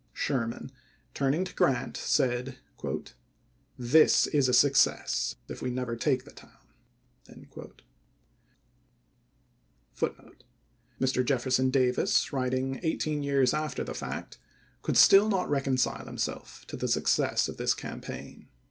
[0.13, 0.71] Sherman,
[1.13, 2.57] turning to Grant, said:"
[3.95, 7.49] This is a success, if we never take the town."1
[10.01, 11.25] Ulr.
[11.25, 14.39] Jefferson Davis, writing eighteen years after the fact,
[14.81, 18.47] could still not reconcile himself to the success of this campaign.